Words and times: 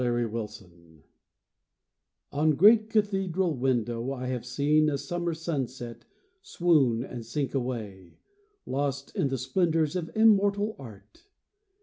THE 0.03 0.07
TWO 0.07 0.37
AGES 0.43 0.63
On 2.31 2.55
great 2.55 2.89
cathedral 2.89 3.53
window 3.53 4.11
I 4.11 4.25
have 4.29 4.47
seen 4.47 4.89
A 4.89 4.97
summer 4.97 5.35
sunset 5.35 6.05
swoon 6.41 7.03
and 7.03 7.23
sink 7.23 7.53
away, 7.53 8.17
Lost 8.65 9.15
in 9.15 9.27
the 9.27 9.37
splendours 9.37 9.95
of 9.95 10.09
immortal 10.15 10.75
art. 10.79 11.27